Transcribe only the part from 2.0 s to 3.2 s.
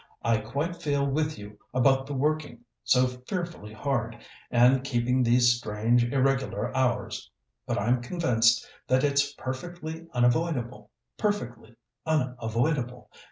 the working so